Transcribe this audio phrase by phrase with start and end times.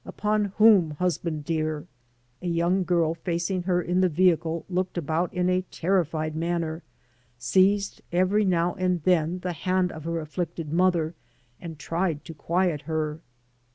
[0.01, 1.85] '^ Upon whom, husband dear?"
[2.41, 6.81] A young girl facing her in the vehicle looked about in a terrified manner,
[7.37, 11.13] seized fevery now and then the hand of her afflicted mother,
[11.59, 13.19] and tried to quiet her.